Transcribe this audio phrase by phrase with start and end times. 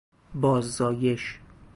[0.33, 1.39] باززایش